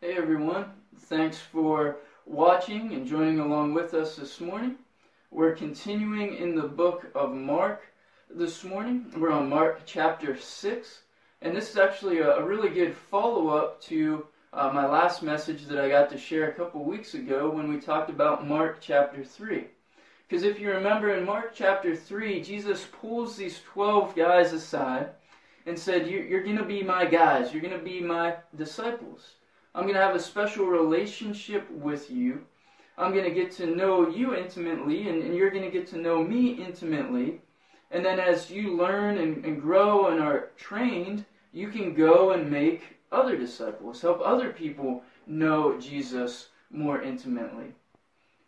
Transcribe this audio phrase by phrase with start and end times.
[0.00, 0.66] Hey everyone,
[0.96, 4.76] thanks for watching and joining along with us this morning.
[5.32, 7.82] We're continuing in the book of Mark
[8.30, 9.12] this morning.
[9.16, 11.02] We're on Mark chapter 6,
[11.42, 15.80] and this is actually a, really good follow up to uh, my last message that
[15.80, 19.64] I got to share a couple weeks ago when we talked about Mark chapter 3.
[20.28, 25.08] Because if you remember in Mark chapter 3, Jesus pulls these 12 guys aside
[25.66, 29.32] and said, You're going to be my guys, you're going to be my disciples.
[29.78, 32.44] I'm going to have a special relationship with you.
[32.98, 35.98] I'm going to get to know you intimately, and, and you're going to get to
[35.98, 37.40] know me intimately.
[37.92, 42.50] And then as you learn and, and grow and are trained, you can go and
[42.50, 47.72] make other disciples, help other people know Jesus more intimately.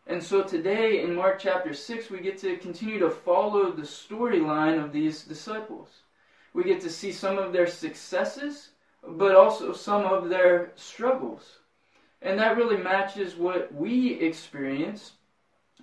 [0.08, 4.82] And so today in Mark chapter 6, we get to continue to follow the storyline
[4.82, 5.90] of these disciples.
[6.54, 8.70] We get to see some of their successes,
[9.06, 11.58] but also some of their struggles.
[12.22, 15.12] And that really matches what we experience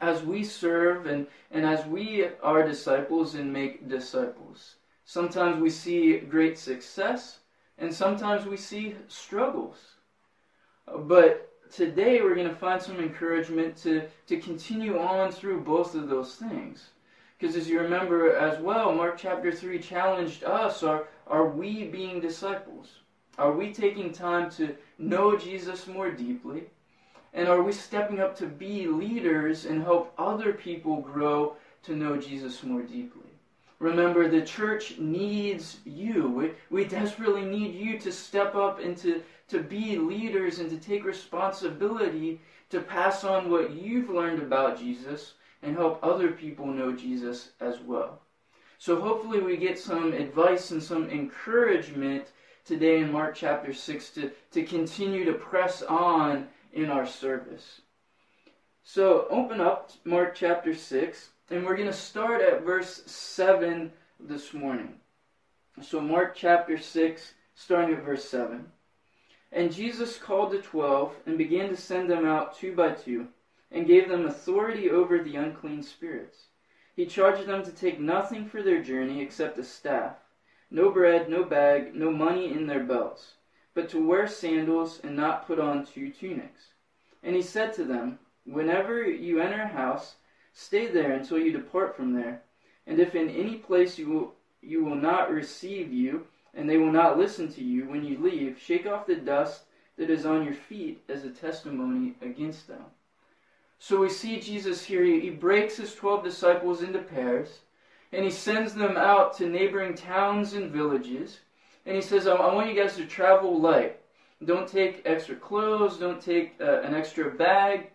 [0.01, 4.75] as we serve and, and as we are disciples and make disciples.
[5.05, 7.39] Sometimes we see great success,
[7.77, 9.77] and sometimes we see struggles.
[10.85, 16.09] But today we're going to find some encouragement to, to continue on through both of
[16.09, 16.89] those things.
[17.37, 22.19] Because as you remember as well, Mark chapter 3 challenged us are, are we being
[22.19, 22.99] disciples?
[23.37, 26.63] Are we taking time to know Jesus more deeply?
[27.33, 32.17] And are we stepping up to be leaders and help other people grow to know
[32.17, 33.21] Jesus more deeply?
[33.79, 36.29] Remember, the church needs you.
[36.29, 40.77] We, we desperately need you to step up and to, to be leaders and to
[40.77, 46.91] take responsibility to pass on what you've learned about Jesus and help other people know
[46.91, 48.19] Jesus as well.
[48.79, 52.27] So hopefully we get some advice and some encouragement
[52.67, 57.81] today in Mark chapter 6 to, to continue to press on in our service.
[58.83, 64.53] So open up Mark chapter 6 and we're going to start at verse 7 this
[64.53, 64.95] morning.
[65.81, 68.65] So, Mark chapter 6, starting at verse 7.
[69.51, 73.27] And Jesus called the twelve and began to send them out two by two,
[73.71, 76.47] and gave them authority over the unclean spirits.
[76.95, 80.15] He charged them to take nothing for their journey except a staff,
[80.69, 83.33] no bread, no bag, no money in their belts,
[83.73, 86.67] but to wear sandals and not put on two tunics.
[87.23, 90.15] And he said to them, Whenever you enter a house,
[90.59, 92.41] Stay there until you depart from there.
[92.87, 96.91] And if in any place you will, you will not receive you, and they will
[96.91, 99.65] not listen to you when you leave, shake off the dust
[99.97, 102.85] that is on your feet as a testimony against them.
[103.77, 107.59] So we see Jesus here, he breaks his 12 disciples into pairs,
[108.13, 111.39] and he sends them out to neighboring towns and villages.
[111.85, 113.99] And he says, I want you guys to travel light.
[114.45, 117.89] Don't take extra clothes, don't take uh, an extra bag.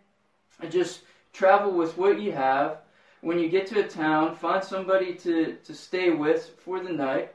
[0.68, 1.02] Just
[1.32, 2.78] travel with what you have.
[3.20, 7.32] When you get to a town, find somebody to, to stay with for the night,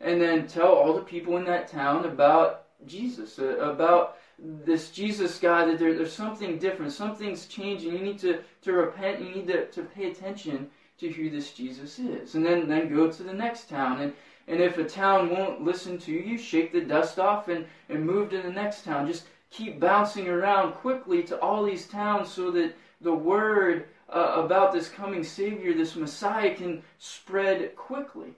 [0.00, 5.38] and then tell all the people in that town about Jesus, uh, about this Jesus
[5.38, 7.92] guy, that there, there's something different, something's changing.
[7.92, 10.70] You need to, to repent, you need to, to pay attention
[11.00, 12.34] to who this Jesus is.
[12.34, 14.00] And then, then go to the next town.
[14.00, 14.12] And,
[14.48, 18.30] and if a town won't listen to you, shake the dust off and, and move
[18.30, 19.06] to the next town.
[19.06, 24.72] Just keep bouncing around quickly to all these towns so that the word uh, about
[24.72, 28.34] this coming Savior, this Messiah, can spread quickly.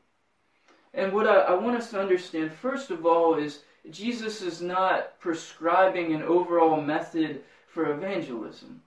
[0.94, 5.18] And what I, I want us to understand, first of all, is Jesus is not
[5.18, 8.82] prescribing an overall method for evangelism.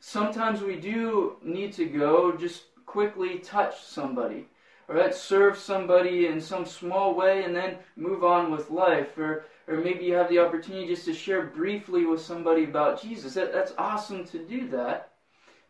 [0.00, 4.46] Sometimes we do need to go just quickly touch somebody,
[4.88, 9.18] or right, serve somebody in some small way and then move on with life.
[9.18, 13.34] Or, or maybe you have the opportunity just to share briefly with somebody about Jesus.
[13.34, 15.10] That, that's awesome to do that.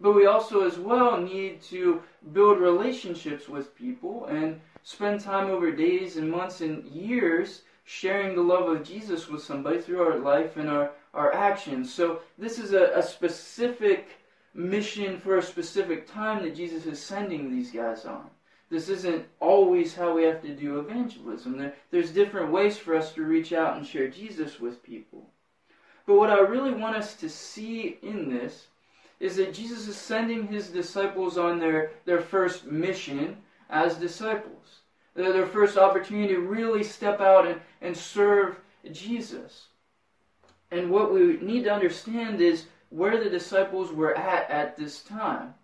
[0.00, 2.00] But we also, as well, need to
[2.32, 8.42] build relationships with people and spend time over days and months and years sharing the
[8.42, 11.92] love of Jesus with somebody through our life and our, our actions.
[11.92, 14.06] So, this is a, a specific
[14.54, 18.30] mission for a specific time that Jesus is sending these guys on.
[18.70, 21.56] This isn't always how we have to do evangelism.
[21.56, 25.30] There, there's different ways for us to reach out and share Jesus with people.
[26.06, 28.66] But what I really want us to see in this
[29.20, 33.36] is that Jesus is sending his disciples on their, their first mission
[33.68, 34.80] as disciples.
[35.14, 38.56] Their, their first opportunity to really step out and, and serve
[38.92, 39.66] Jesus.
[40.70, 45.54] And what we need to understand is where the disciples were at at this time.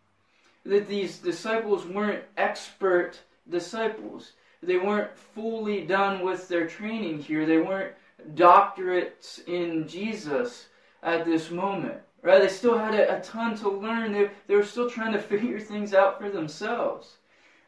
[0.64, 4.32] That these disciples weren't expert disciples.
[4.62, 7.44] They weren't fully done with their training here.
[7.44, 7.94] They weren't
[8.34, 10.68] doctorates in Jesus
[11.02, 12.00] at this moment.
[12.22, 12.40] Right?
[12.40, 14.12] They still had a, a ton to learn.
[14.12, 17.18] They, they were still trying to figure things out for themselves.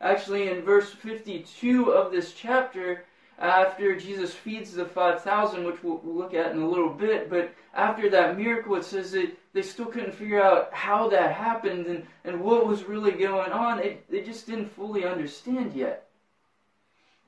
[0.01, 3.05] Actually, in verse 52 of this chapter,
[3.39, 8.09] after Jesus feeds the 5,000, which we'll, look at in a little bit, but after
[8.11, 12.41] that miracle, it says that they still couldn't figure out how that happened and, and
[12.41, 13.79] what was really going on.
[13.79, 16.09] They, they just didn't fully understand yet.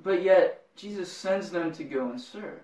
[0.02, 2.60] But yet, Jesus sends them to go and serve.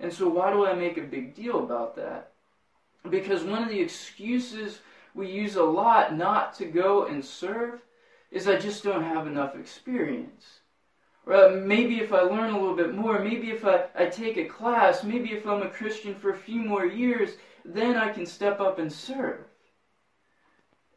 [0.00, 2.32] And so, why do I make a big deal about that?
[3.08, 4.80] Because one of the excuses
[5.14, 7.82] we use a lot not to go and serve
[8.30, 10.61] is I just don't have enough experience.
[11.26, 14.44] Or maybe if I learn a little bit more, maybe if I, I take a
[14.44, 18.60] class, maybe if I'm a Christian for a few more years, then I can step
[18.60, 19.44] up and serve.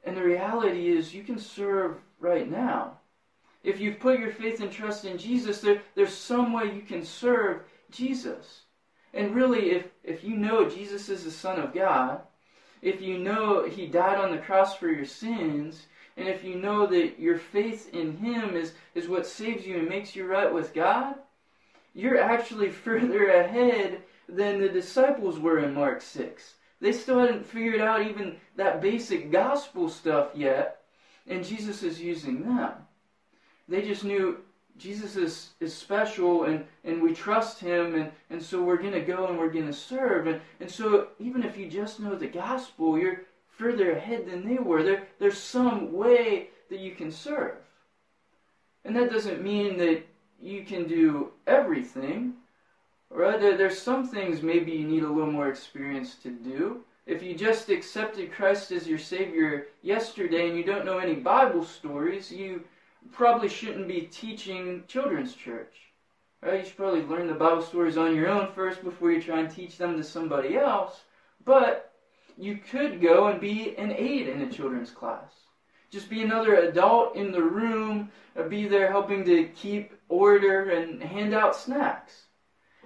[0.03, 2.99] And the reality is, you can serve right now.
[3.63, 7.03] If you've put your faith and trust in Jesus, there, there's some way you can
[7.03, 8.61] serve Jesus.
[9.13, 12.21] And really, if, if you know Jesus is the Son of God,
[12.81, 16.87] if you know He died on the cross for your sins, and if you know
[16.87, 20.73] that your faith in Him is, is what saves you and makes you right with
[20.73, 21.15] God,
[21.93, 26.53] you're actually further ahead than the disciples were in Mark 6.
[26.81, 30.81] They still hadn't figured out even that basic gospel stuff yet,
[31.27, 32.73] and Jesus is using them.
[33.67, 34.39] They just knew
[34.77, 39.01] Jesus is, is special and, and we trust him and, and so we're going to
[39.01, 40.27] go and we're going to serve.
[40.27, 43.21] And, and so even if you just know the gospel, you're
[43.57, 44.83] further ahead than they were.
[44.83, 47.55] There, there's some way that you can serve.
[48.83, 50.03] And that doesn't mean that
[50.41, 52.33] you can do everything.
[53.09, 53.39] Right?
[53.39, 56.81] There, there's some things maybe you need a little more experience to do.
[57.05, 61.63] If you just accepted Christ as your Savior yesterday and you don't know any Bible
[61.63, 62.63] stories, you
[63.11, 65.75] probably shouldn't be teaching children's church.
[66.41, 66.59] Right?
[66.59, 69.49] You should probably learn the Bible stories on your own first before you try and
[69.49, 71.01] teach them to somebody else.
[71.43, 71.93] But
[72.37, 75.31] you could go and be an aide in a children's class.
[75.89, 81.01] Just be another adult in the room, uh, be there helping to keep order and
[81.01, 82.25] hand out snacks.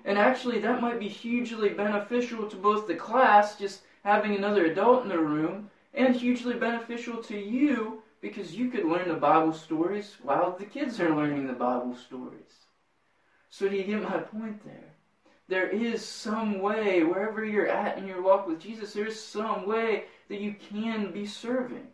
[0.05, 5.03] And actually, that might be hugely beneficial to both the class, just having another adult
[5.03, 10.17] in the room, and hugely beneficial to you because you could learn the Bible stories
[10.21, 12.67] while the kids are learning the Bible stories.
[13.49, 14.88] So, do you get my point there?
[15.49, 20.03] There is some way, wherever you're at in your walk with Jesus, there's some way
[20.27, 21.87] that you can be serving.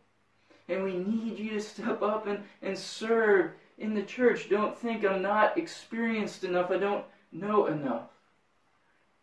[0.68, 4.50] And we need you to step up and, and serve in the church.
[4.50, 8.10] Don't think I'm not experienced enough, I don't know enough.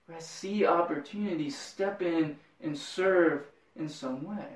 [0.07, 3.45] But I see opportunities, step in and serve
[3.77, 4.47] in some way.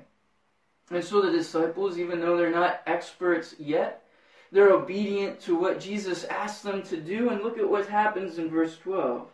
[0.89, 4.05] And so the disciples, even though they're not experts yet,
[4.51, 7.29] they're obedient to what Jesus asked them to do.
[7.29, 9.27] And look at what happens in verse 12.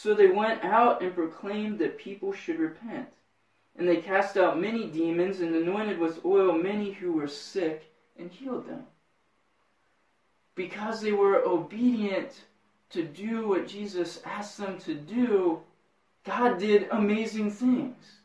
[0.00, 3.08] So they went out and proclaimed that people should repent.
[3.74, 8.30] And they cast out many demons and anointed with oil many who were sick and
[8.30, 8.84] healed them.
[10.54, 12.44] Because they were obedient
[12.90, 15.62] to do what Jesus asked them to do,
[16.24, 18.20] God did amazing things.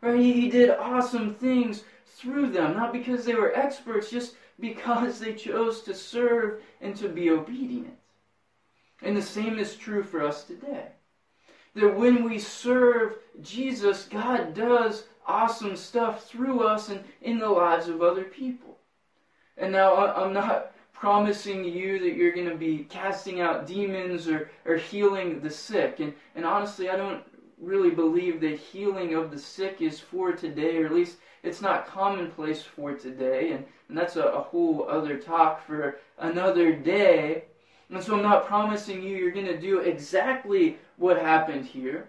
[0.00, 0.18] Right?
[0.18, 5.82] He did awesome things through them, not because they were experts, just because they chose
[5.82, 7.94] to serve and to be obedient.
[9.00, 10.88] And the same is true for us today.
[11.74, 17.88] That when we serve Jesus, God does awesome stuff through us and in the lives
[17.88, 18.78] of other people.
[19.56, 24.50] And now I'm not promising you that you're going to be casting out demons or,
[24.64, 26.00] or healing the sick.
[26.00, 27.22] And, and honestly, I don't
[27.60, 31.86] really believe that healing of the sick is for today, or at least it's not
[31.86, 37.44] commonplace for today, and, and that's a, a whole other talk for another day.
[37.94, 42.08] And so I'm not promising you you're going to do exactly what happened here,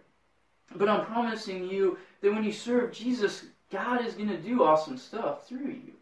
[0.76, 4.98] but I'm promising you that when you serve Jesus, God is going to do awesome
[4.98, 5.94] stuff through you.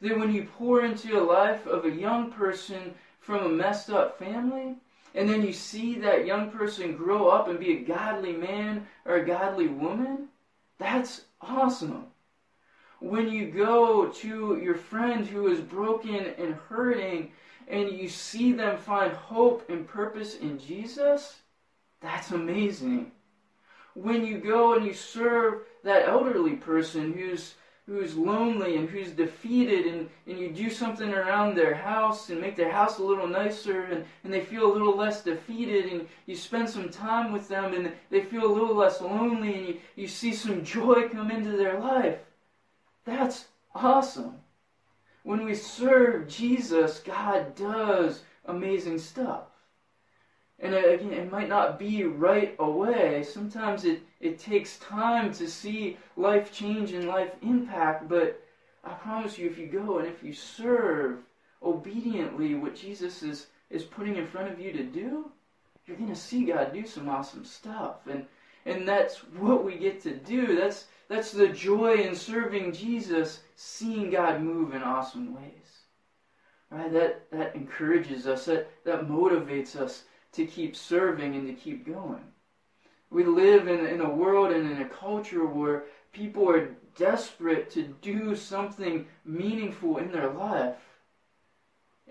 [0.00, 4.18] That when you pour into a life of a young person from a messed up
[4.18, 4.76] family,
[5.14, 9.16] and then you see that young person grow up and be a godly man or
[9.16, 10.28] a godly woman,
[10.78, 12.06] that's awesome.
[13.00, 17.32] When you go to your friend who is broken and hurting
[17.68, 21.36] and you see them find hope and purpose in Jesus,
[22.00, 23.12] that's amazing.
[23.94, 27.54] When you go and you serve that elderly person who's
[27.86, 32.56] who's lonely and who's defeated and, and you do something around their house and make
[32.56, 36.34] their house a little nicer and, and they feel a little less defeated and you
[36.34, 40.08] spend some time with them and they feel a little less lonely and you, you
[40.08, 42.16] see some joy come into their life.
[43.04, 44.36] That's awesome.
[45.24, 49.44] When we serve Jesus, God does amazing stuff.
[50.60, 53.24] And uh, again, it might not be right away.
[53.24, 58.40] Sometimes it, it takes time to see life change and life impact, but
[58.84, 61.20] I promise you, if you go and if you serve
[61.62, 65.32] obediently what Jesus is, is putting in front of you to do,
[65.86, 68.06] you're going to see God do some awesome stuff.
[68.10, 68.26] And,
[68.66, 70.54] and that's what we get to do.
[70.54, 75.84] That's, that's the joy in serving Jesus, seeing God move in awesome ways.
[76.70, 76.92] Right?
[76.92, 82.24] That, that encourages us, that, that motivates us to keep serving and to keep going.
[83.10, 87.82] We live in, in a world and in a culture where people are desperate to
[88.00, 90.76] do something meaningful in their life.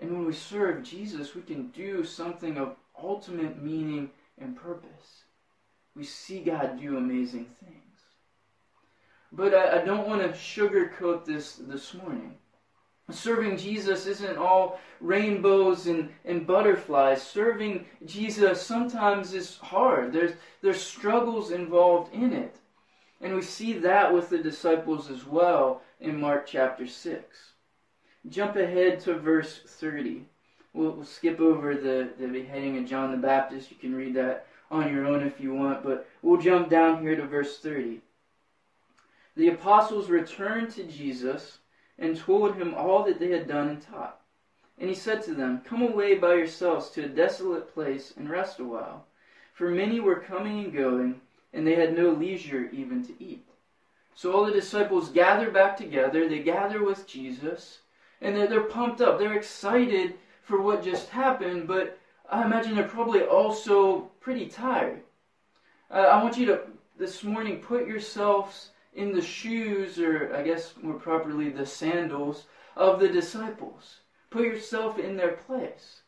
[0.00, 5.24] And when we serve Jesus, we can do something of ultimate meaning and purpose.
[5.94, 7.83] We see God do amazing things.
[9.36, 12.34] But I, I don't want to sugarcoat this this morning.
[13.10, 17.22] Serving Jesus isn't all rainbows and, and butterflies.
[17.22, 20.12] Serving Jesus sometimes is hard.
[20.12, 22.56] There's, there's struggles involved in it.
[23.20, 27.52] And we see that with the disciples as well in Mark chapter 6.
[28.28, 30.24] Jump ahead to verse 30.
[30.72, 33.70] We'll, we'll skip over the, the beheading of John the Baptist.
[33.70, 37.16] You can read that on your own if you want, but we'll jump down here
[37.16, 38.00] to verse 30.
[39.36, 41.58] The apostles returned to Jesus
[41.98, 44.20] and told him all that they had done and taught.
[44.78, 48.58] And he said to them, Come away by yourselves to a desolate place and rest
[48.58, 49.06] a while.
[49.52, 51.20] For many were coming and going,
[51.52, 53.46] and they had no leisure even to eat.
[54.16, 57.80] So all the disciples gather back together, they gather with Jesus,
[58.20, 59.18] and they're, they're pumped up.
[59.18, 61.98] They're excited for what just happened, but
[62.30, 65.02] I imagine they're probably also pretty tired.
[65.90, 66.60] Uh, I want you to,
[66.98, 72.44] this morning, put yourselves in the shoes, or I guess more properly, the sandals
[72.76, 74.00] of the disciples.
[74.30, 76.00] Put yourself in their place.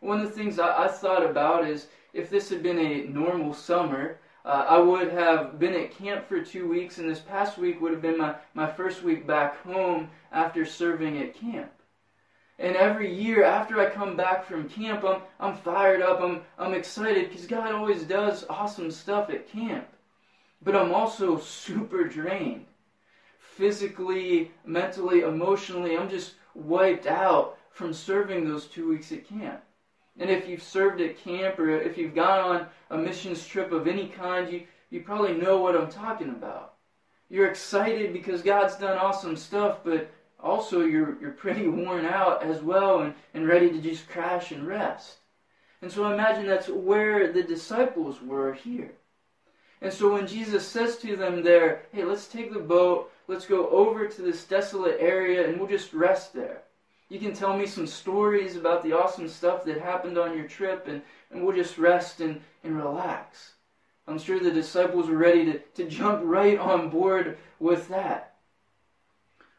[0.00, 3.54] One of the things I, I thought about is if this had been a normal
[3.54, 7.80] summer, uh, I would have been at camp for two weeks, and this past week
[7.80, 11.72] would have been my, my first week back home after serving at camp.
[12.58, 16.74] And every year after I come back from camp, I'm, I'm fired up, I'm, I'm
[16.74, 19.88] excited because God always does awesome stuff at camp.
[20.62, 22.66] But I'm also super drained.
[23.38, 29.62] Physically, mentally, emotionally, I'm just wiped out from serving those two weeks at camp.
[30.18, 33.86] And if you've served at camp or if you've gone on a missions trip of
[33.86, 36.74] any kind, you, you probably know what I'm talking about.
[37.28, 40.10] You're excited because God's done awesome stuff, but
[40.40, 44.66] also you're, you're pretty worn out as well and, and ready to just crash and
[44.66, 45.18] rest.
[45.82, 48.92] And so I imagine that's where the disciples were here.
[49.86, 53.68] And so when Jesus says to them there, hey, let's take the boat, let's go
[53.68, 56.62] over to this desolate area, and we'll just rest there.
[57.08, 60.88] You can tell me some stories about the awesome stuff that happened on your trip,
[60.88, 63.52] and, and we'll just rest and, and relax.
[64.08, 68.34] I'm sure the disciples were ready to, to jump right on board with that.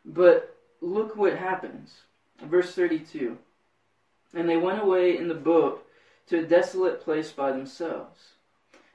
[0.04, 2.02] But look what happens.
[2.44, 3.38] Verse 32.
[4.34, 5.88] And they went away in the boat
[6.28, 8.34] to a desolate place by themselves.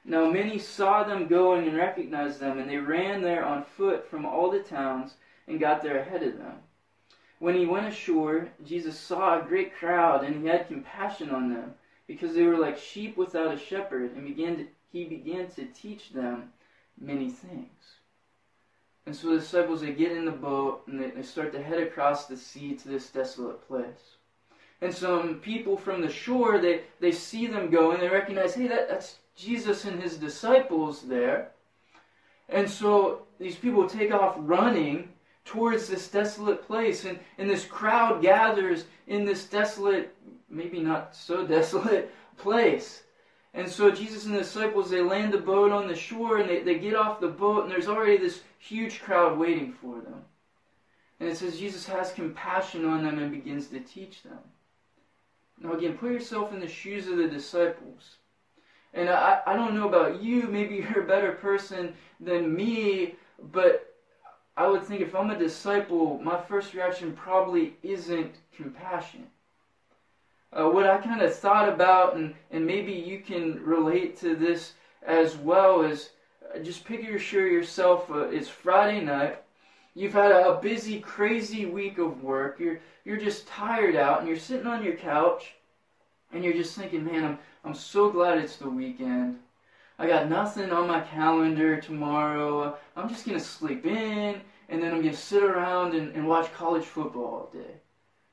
[0.05, 4.25] Now many saw them going and recognized them, and they ran there on foot from
[4.25, 5.13] all the towns
[5.47, 6.57] and got there ahead of them.
[7.39, 11.73] When he went ashore, Jesus saw a great crowd, and he had compassion on them,
[12.07, 16.11] because they were like sheep without a shepherd, and began to, he began to teach
[16.11, 16.51] them
[16.99, 17.69] many things.
[19.05, 21.79] And so the disciples, they get in the boat, and they, they start to head
[21.79, 24.15] across the sea to this desolate place.
[24.81, 28.89] And some people from the shore, they, they see them going, they recognize, hey, that,
[28.89, 31.51] that's Jesus and his disciples there.
[32.49, 35.09] And so these people take off running
[35.45, 37.05] towards this desolate place.
[37.05, 40.15] And, and this crowd gathers in this desolate,
[40.49, 43.03] maybe not so desolate place.
[43.53, 46.61] And so Jesus and the disciples, they land the boat on the shore and they,
[46.61, 50.23] they get off the boat, and there's already this huge crowd waiting for them.
[51.19, 54.39] And it says Jesus has compassion on them and begins to teach them.
[55.61, 58.17] Now, again, put yourself in the shoes of the disciples.
[58.93, 63.15] And I, I don't know about you, maybe you're a better person than me,
[63.51, 63.93] but
[64.55, 69.25] I would think if I'm a disciple, my first reaction probably isn't compassion.
[70.51, 74.73] Uh, what I kind of thought about, and, and maybe you can relate to this
[75.01, 76.11] as well, is
[76.53, 79.41] uh, just picture yourself, uh, it's Friday night,
[79.95, 84.37] you've had a busy, crazy week of work, you're, you're just tired out, and you're
[84.37, 85.55] sitting on your couch,
[86.31, 89.39] and you're just thinking, man, I'm, I'm so glad it's the weekend.
[89.97, 92.77] I got nothing on my calendar tomorrow.
[92.95, 96.85] I'm just to sleep in, and then I'm to sit around and, and watch college
[96.85, 97.75] football all day.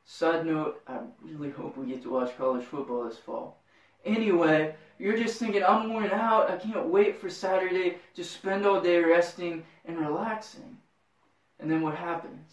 [0.04, 3.62] Side note, I really hope we get to watch college football this fall.
[4.04, 4.75] anyway.
[5.00, 6.50] You're just thinking, I'm worn out.
[6.50, 10.76] I can't wait for Saturday to spend all day resting and relaxing.
[11.58, 12.50] And then what happens?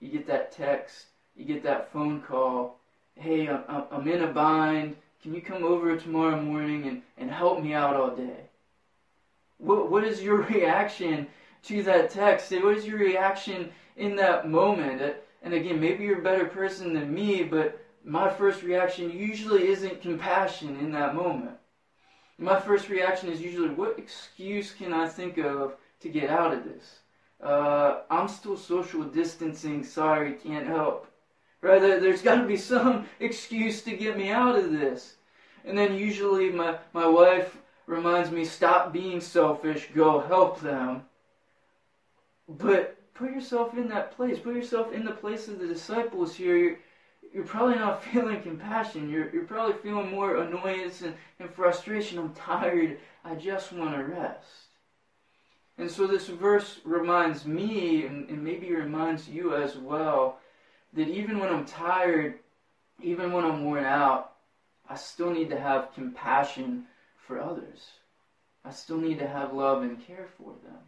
[0.00, 2.80] You get that text, you get that phone call.
[3.14, 4.96] Hey, I'm, I'm in a bind.
[5.24, 8.40] Can you come over tomorrow morning and, and help me out all day?
[9.56, 11.28] What, what is your reaction
[11.62, 12.52] to that text?
[12.52, 15.16] What is your reaction in that moment?
[15.42, 20.02] And again, maybe you're a better person than me, but my first reaction usually isn't
[20.02, 21.56] compassion in that moment.
[22.36, 26.64] My first reaction is usually, what excuse can I think of to get out of
[26.64, 26.98] this?
[27.42, 31.06] Uh, I'm still social distancing, sorry, can't help.
[31.64, 31.80] Right?
[31.80, 35.14] There's got to be some excuse to get me out of this.
[35.64, 37.56] And then usually my, my wife
[37.86, 41.04] reminds me, stop being selfish, go help them.
[42.46, 44.38] But put yourself in that place.
[44.38, 46.54] Put yourself in the place of the disciples here.
[46.54, 46.78] You're,
[47.32, 49.08] you're probably not feeling compassion.
[49.08, 52.18] You're, you're probably feeling more annoyance and, and frustration.
[52.18, 52.98] I'm tired.
[53.24, 54.66] I just want to rest.
[55.78, 60.40] And so this verse reminds me, and, and maybe reminds you as well,
[60.94, 62.38] that even when I'm tired,
[63.02, 64.32] even when I'm worn out,
[64.88, 66.84] I still need to have compassion
[67.16, 67.90] for others.
[68.64, 70.78] I still need to have love and care for them.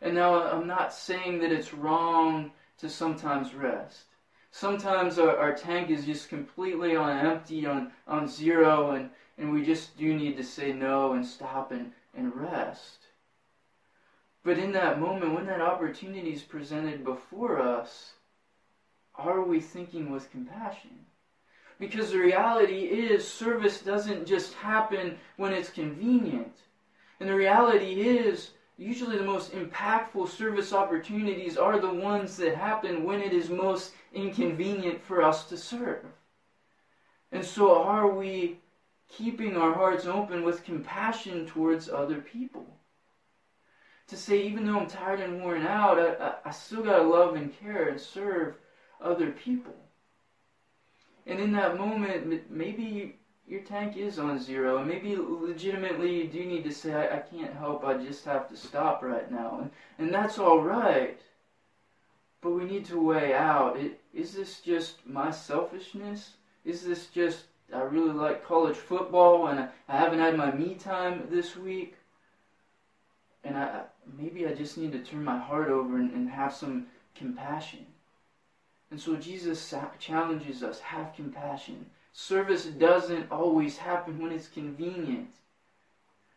[0.00, 4.04] And now uh, I'm not saying that it's wrong to sometimes rest.
[4.50, 9.64] Sometimes our, our tank is just completely on empty, on, on zero, and, and we
[9.64, 12.98] just do need to say no and stop and, and rest.
[14.44, 18.12] But in that moment, when that opportunity is presented before us,
[19.18, 21.06] are we thinking with compassion?
[21.78, 26.56] Because the reality is, service doesn't just happen when it's convenient.
[27.20, 33.04] And the reality is, usually the most impactful service opportunities are the ones that happen
[33.04, 36.04] when it is most inconvenient for us to serve.
[37.32, 38.58] And so, are we
[39.08, 42.66] keeping our hearts open with compassion towards other people?
[44.08, 47.34] To say, even though I'm tired and worn out, I, I, still got to love
[47.34, 48.54] and care and serve
[49.02, 49.74] other people.
[51.26, 53.16] And in that moment, maybe
[53.48, 57.20] your tank is on zero, and maybe legitimately you do need to say, I, I
[57.20, 59.60] can't help, I just have to stop right now.
[59.60, 61.20] And, and that's all right.
[62.40, 66.34] But we need to weigh out it, is this just my selfishness?
[66.64, 70.74] Is this just, I really like college football and I, I haven't had my me
[70.74, 71.94] time this week?
[73.42, 73.82] And I,
[74.16, 77.86] maybe I just need to turn my heart over and, and have some compassion.
[78.90, 81.86] And so Jesus challenges us have compassion
[82.18, 85.28] Service doesn't always happen when it's convenient.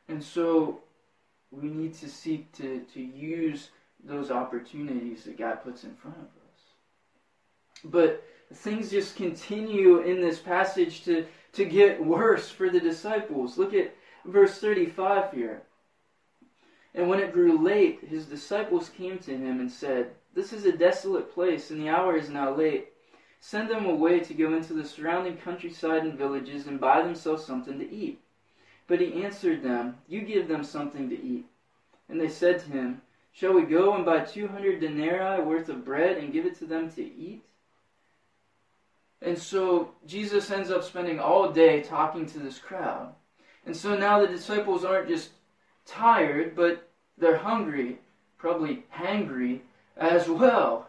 [0.10, 0.82] And so
[1.52, 3.70] we need to seek to, to use
[4.04, 7.82] those opportunities that God puts in front of us.
[7.86, 13.58] But things just continue in this passage to, to get worse for the disciples.
[13.58, 15.62] Look at verse 35 here.
[16.94, 20.72] And when it grew late, his disciples came to him and said, This is a
[20.72, 22.90] desolate place, and the hour is now late.
[23.40, 27.80] Send them away to go into the surrounding countryside and villages and buy themselves something
[27.80, 28.20] to eat.
[28.88, 31.46] But he answered them, You give them something to eat.
[32.10, 35.86] And they said to him, Shall we go and buy two hundred denarii worth of
[35.86, 37.44] bread and give it to them to eat?
[39.22, 43.14] And so Jesus ends up spending all day talking to this crowd.
[43.66, 45.32] And so now the disciples aren't just
[45.86, 48.00] tired, but they're hungry,
[48.38, 49.62] probably hangry
[50.00, 50.88] as well.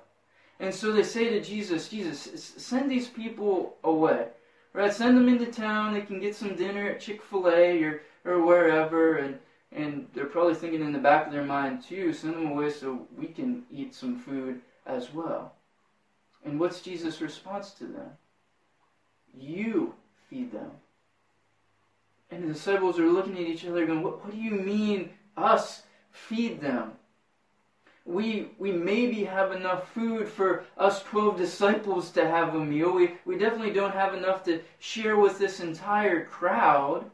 [0.58, 4.28] And so they say to Jesus, Jesus, send these people away.
[4.72, 4.92] Right?
[4.92, 5.94] Send them into town.
[5.94, 9.16] They can get some dinner at Chick fil A or, or wherever.
[9.16, 9.38] And,
[9.72, 13.06] and they're probably thinking in the back of their mind, too, send them away so
[13.18, 15.54] we can eat some food as well.
[16.44, 18.10] And what's Jesus' response to them?
[19.34, 19.94] You
[20.28, 20.70] feed them.
[22.30, 25.82] And the disciples are looking at each other going, What, what do you mean, us
[26.12, 26.92] feed them?
[28.10, 32.92] We we maybe have enough food for us 12 disciples to have a meal.
[32.92, 37.10] We, we definitely don't have enough to share with this entire crowd.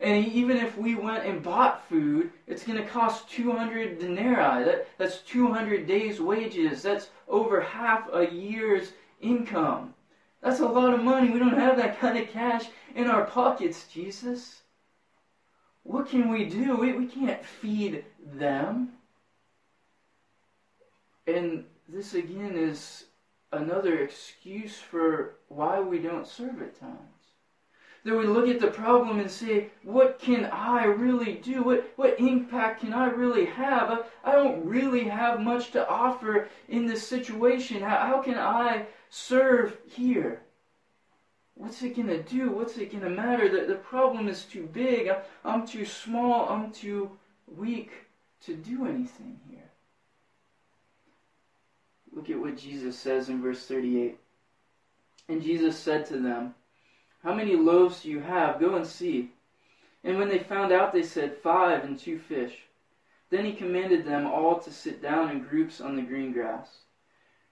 [0.00, 4.64] And even if we went and bought food, it's going to cost 200 denarii.
[4.64, 6.82] That, that's 200 days' wages.
[6.82, 9.92] That's over half a year's income.
[10.42, 11.28] That's a lot of money.
[11.28, 14.62] We don't have that kind of cash in our pockets, Jesus.
[15.82, 16.76] What can we do?
[16.76, 18.92] We, we can't feed them.
[21.34, 23.04] And this again is
[23.52, 26.98] another excuse for why we don't serve at times.
[28.04, 31.62] That we look at the problem and say, what can I really do?
[31.62, 33.90] What, what impact can I really have?
[33.90, 37.82] I, I don't really have much to offer in this situation.
[37.82, 40.40] How, how can I serve here?
[41.60, 42.50] what's it going to do?
[42.50, 43.48] What's it going to matter?
[43.48, 45.08] The, the problem is too big.
[45.08, 46.48] I'm, I'm too small.
[46.48, 47.10] I'm too
[47.46, 47.90] weak
[48.46, 49.69] to do anything here.
[52.12, 54.18] Look at what Jesus says in verse 38.
[55.28, 56.54] And Jesus said to them,
[57.22, 58.58] How many loaves do you have?
[58.58, 59.30] Go and see.
[60.02, 62.64] And when they found out, they said, Five and two fish.
[63.30, 66.80] Then he commanded them all to sit down in groups on the green grass.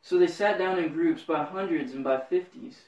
[0.00, 2.86] So they sat down in groups by hundreds and by fifties.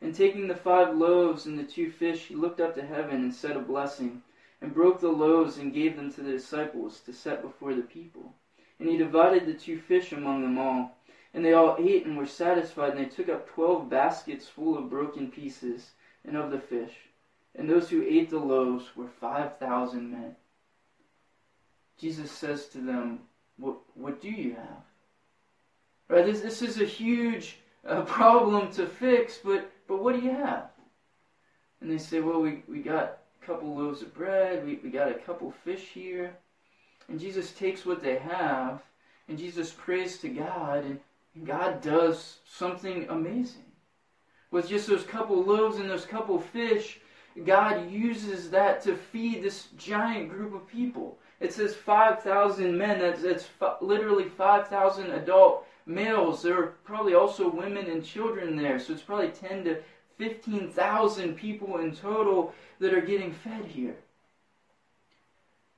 [0.00, 3.34] And taking the five loaves and the two fish, he looked up to heaven and
[3.34, 4.22] said a blessing,
[4.60, 8.34] and broke the loaves and gave them to the disciples to set before the people.
[8.78, 10.96] And he divided the two fish among them all.
[11.34, 14.90] And they all ate and were satisfied, and they took up twelve baskets full of
[14.90, 15.90] broken pieces
[16.24, 16.94] and of the fish.
[17.54, 20.36] And those who ate the loaves were five thousand men.
[21.98, 23.20] Jesus says to them,
[23.58, 24.84] What, what do you have?
[26.08, 30.30] Right, this, this is a huge uh, problem to fix, but, but what do you
[30.30, 30.70] have?
[31.80, 35.10] And they say, Well, we, we got a couple loaves of bread, we, we got
[35.10, 36.36] a couple fish here.
[37.08, 38.82] And Jesus takes what they have,
[39.28, 41.00] and Jesus prays to God, and,
[41.34, 43.64] and God does something amazing.
[44.50, 47.00] With just those couple loaves and those couple fish,
[47.44, 51.18] God uses that to feed this giant group of people.
[51.40, 52.98] It says 5,000 men.
[52.98, 53.48] That's, that's
[53.80, 56.42] literally 5,000 adult males.
[56.42, 58.78] There are probably also women and children there.
[58.78, 59.82] So it's probably 10 to
[60.16, 63.96] 15,000 people in total that are getting fed here.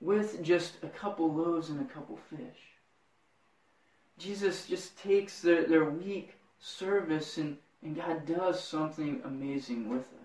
[0.01, 2.70] With just a couple loaves and a couple fish.
[4.21, 10.21] Jesus just takes their, their weak service and, and God does something amazing with it.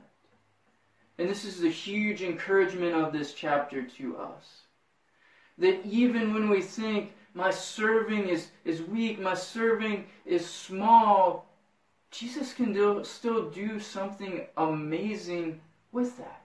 [1.17, 4.63] And this is the huge encouragement of this chapter to us.
[5.57, 11.47] That even when we think my serving is, is weak, my serving is small,
[12.11, 15.61] Jesus can do, still do something amazing
[15.93, 16.41] with that.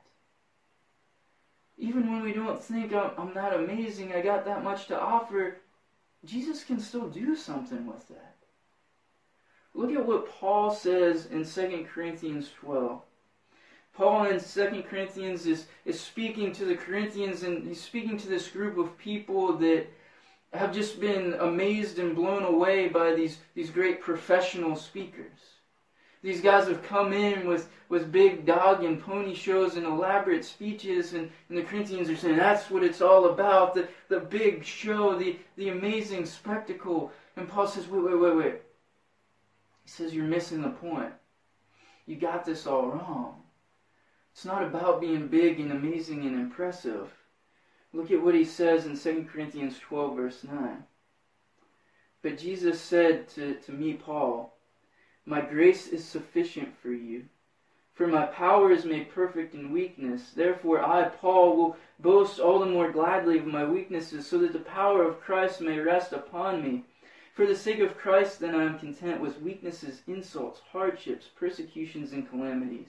[1.79, 5.57] Even when we don't think I'm, I'm not amazing, I got that much to offer,
[6.25, 8.37] Jesus can still do something with that.
[9.75, 13.01] Look at what Paul says in 2 Corinthians 12.
[13.95, 18.49] Paul in Second Corinthians is, is speaking to the Corinthians and he's speaking to this
[18.49, 19.87] group of people that
[20.53, 25.50] have just been amazed and blown away by these, these great professional speakers.
[26.23, 31.15] These guys have come in with, with big dog and pony shows and elaborate speeches,
[31.15, 35.19] and, and the Corinthians are saying that's what it's all about the, the big show,
[35.19, 37.11] the, the amazing spectacle.
[37.37, 38.55] And Paul says, wait, wait, wait, wait.
[39.91, 41.13] He says, You're missing the point.
[42.07, 43.43] You got this all wrong.
[44.33, 47.13] It's not about being big and amazing and impressive.
[47.93, 50.85] Look at what he says in 2 Corinthians 12, verse 9.
[52.23, 54.57] But Jesus said to, to me, Paul,
[55.27, 57.25] My grace is sufficient for you,
[57.95, 60.31] for my power is made perfect in weakness.
[60.31, 64.61] Therefore, I, Paul, will boast all the more gladly of my weaknesses, so that the
[64.61, 66.85] power of Christ may rest upon me.
[67.35, 72.29] For the sake of Christ, then, I am content with weaknesses, insults, hardships, persecutions, and
[72.29, 72.89] calamities.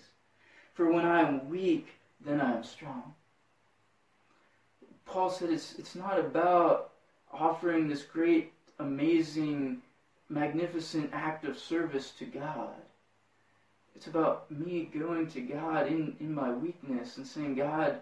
[0.73, 1.87] For when I am weak,
[2.19, 3.13] then I am strong.
[5.05, 6.91] Paul said it's, it's not about
[7.31, 9.81] offering this great, amazing,
[10.31, 12.75] magnificent act of service to God.
[13.95, 17.99] It's about me going to God in, in my weakness and saying, God,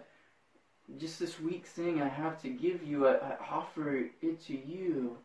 [0.98, 5.18] just this weak thing I have to give you, I, I offer it to you.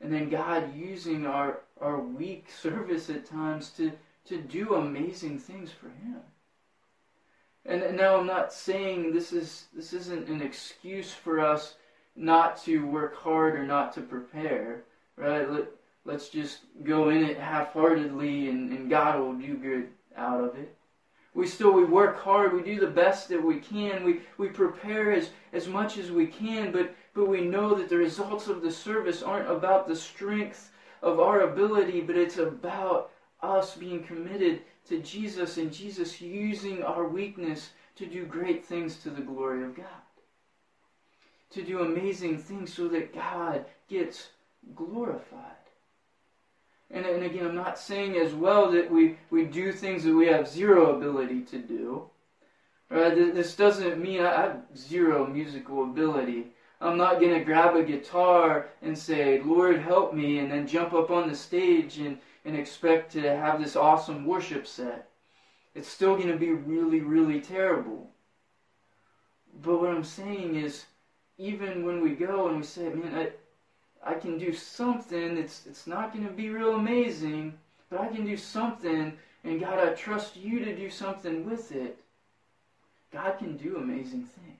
[0.00, 3.92] And then God using our, our weak service at times to,
[4.26, 6.20] to do amazing things for Him.
[7.66, 11.74] And now I'm not saying this is this isn't an excuse for us
[12.16, 14.84] not to work hard or not to prepare,
[15.16, 15.46] right?
[16.04, 20.56] Let, let's just go in it half-heartedly and, and God will do good out of
[20.56, 20.76] it.
[21.32, 25.12] We still we work hard, we do the best that we can, we, we prepare
[25.12, 28.72] as, as much as we can, but, but we know that the results of the
[28.72, 35.00] service aren't about the strength of our ability, but it's about us being committed to
[35.00, 39.86] Jesus and Jesus using our weakness to do great things to the glory of God.
[41.50, 44.30] To do amazing things so that God gets
[44.74, 45.56] glorified.
[46.90, 50.26] And, and again, I'm not saying as well that we, we do things that we
[50.26, 52.10] have zero ability to do.
[52.90, 53.34] Uh, right?
[53.34, 56.48] This doesn't mean I have zero musical ability.
[56.80, 60.92] I'm not going to grab a guitar and say, Lord, help me, and then jump
[60.92, 65.08] up on the stage and, and expect to have this awesome worship set.
[65.74, 68.10] It's still going to be really, really terrible.
[69.62, 70.86] But what I'm saying is,
[71.38, 73.28] even when we go and we say, man,
[74.04, 77.54] I, can do something, it's, it's not going to be real amazing,
[77.90, 79.12] but I can do something.
[79.44, 81.98] and God, I trust you to do something with it,
[83.12, 84.58] God can do amazing things.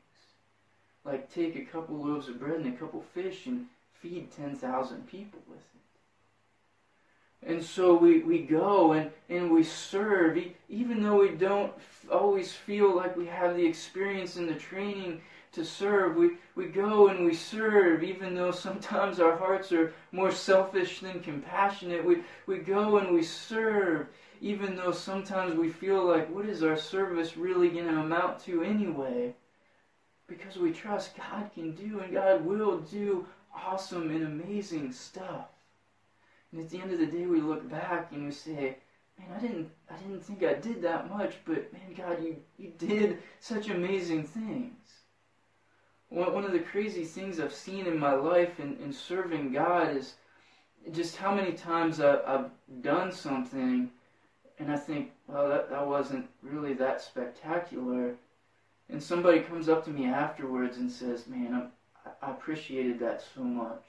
[1.05, 3.67] Like take a couple loaves of bread and a couple fish and
[4.01, 5.65] feed 10,000 people with it.
[7.43, 11.73] And so we, we go and, and we serve, even though we don't
[12.13, 16.17] always feel like we have the experience and the training to serve.
[16.17, 21.21] We, we go and we serve, even though sometimes our hearts are more selfish than
[21.21, 22.05] compassionate.
[22.05, 24.07] We, we go and we serve,
[24.41, 28.63] even though sometimes we feel like, what is our service really going to amount to
[28.63, 29.35] anyway?
[30.27, 35.49] Because we trust God can do and God will do awesome and amazing stuff.
[36.53, 38.77] And at the end of the day, we look back and we say,
[39.19, 42.73] man, I didn't, I didn't think I did that much, but man, God, you, you
[42.79, 45.00] did such amazing things.
[46.11, 50.15] One of the crazy things I've seen in my life in, in serving God is
[50.91, 52.51] just how many times I, I've
[52.83, 53.89] done something
[54.59, 58.15] and I think, well, that, that wasn't really that spectacular.
[58.89, 61.71] And somebody comes up to me afterwards and says, man,
[62.05, 63.85] I, I appreciated that so much.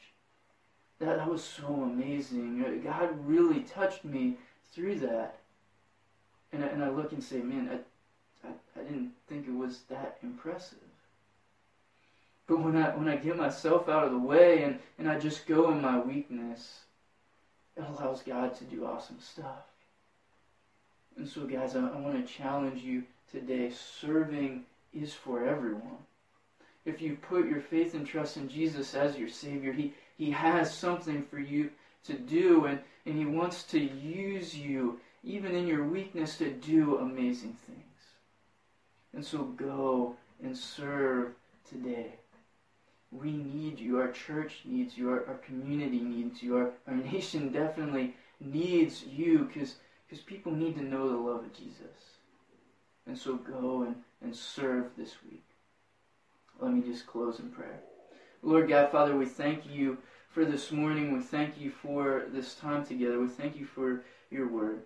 [0.99, 2.63] That, that was so amazing.
[2.63, 4.37] Uh, God really touched me
[4.71, 5.39] through that.
[6.53, 7.81] And I, and I look and say, man,
[8.43, 10.77] I, I, I didn't think it was that impressive.
[12.51, 15.47] But when I when I get myself out of the way and, and I just
[15.47, 16.81] go in my weakness,
[17.77, 19.63] it allows God to do awesome stuff.
[21.15, 23.71] And so guys, I, I want to challenge you today.
[23.71, 25.99] Serving is for everyone.
[26.83, 30.73] If you put your faith and trust in Jesus as your Savior, He, he has
[30.73, 31.69] something for you
[32.03, 36.97] to do and, and He wants to use you even in your weakness to do
[36.97, 37.79] amazing things.
[39.13, 41.31] And so go and serve
[41.69, 42.15] today.
[43.11, 43.99] We need you.
[43.99, 45.09] Our church needs you.
[45.09, 46.57] Our, our community needs you.
[46.57, 49.75] Our, our nation definitely needs you because
[50.25, 52.17] people need to know the love of Jesus.
[53.07, 55.43] And so go and, and serve this week.
[56.59, 57.79] Let me just close in prayer.
[58.43, 59.97] Lord God, Father, we thank you
[60.29, 61.13] for this morning.
[61.13, 63.19] We thank you for this time together.
[63.19, 64.83] We thank you for your word.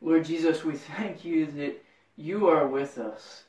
[0.00, 1.82] Lord Jesus, we thank you that
[2.16, 3.44] you are with us.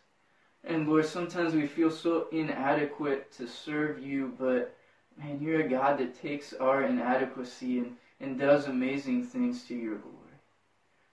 [0.63, 4.75] And Lord, sometimes we feel so inadequate to serve you, but
[5.17, 9.97] man, you're a God that takes our inadequacy and, and does amazing things to your
[9.97, 10.17] glory.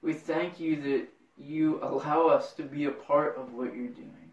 [0.03, 4.31] We thank you that you allow us to be a part of what you're doing.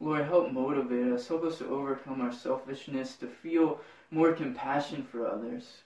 [0.00, 1.26] Lord, help motivate us.
[1.26, 5.82] Help us to overcome our selfishness, to feel more compassion for others,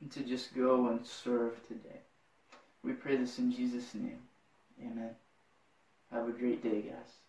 [0.00, 2.00] and to just go and serve today.
[2.82, 4.18] We pray this in Jesus' name.
[4.80, 5.10] Amen.
[6.10, 7.21] Have a great day, guys.